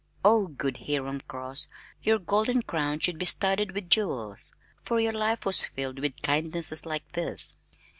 Oh, 0.25 0.47
good 0.47 0.77
Hiram 0.87 1.21
Cross, 1.27 1.67
your 2.01 2.17
golden 2.17 2.63
crown 2.63 2.97
should 2.97 3.19
be 3.19 3.25
studded 3.25 3.73
with 3.73 3.87
jewels, 3.91 4.51
for 4.81 4.99
your 4.99 5.13
life 5.13 5.45
was 5.45 5.61
filled 5.63 5.99
with 5.99 6.23
kindnesses 6.23 6.87
like 6.87 7.11
this! 7.11 7.55